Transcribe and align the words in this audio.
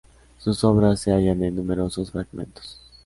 Sus 0.39 0.63
obras 0.63 0.99
se 0.99 1.11
hallan 1.11 1.43
en 1.43 1.55
numerosos 1.57 2.09
fragmentos. 2.09 2.79